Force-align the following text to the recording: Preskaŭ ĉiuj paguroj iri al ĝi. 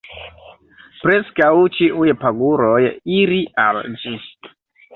Preskaŭ 1.01 1.49
ĉiuj 1.75 2.09
paguroj 2.25 2.81
iri 3.21 3.39
al 3.69 3.81
ĝi. 4.05 4.19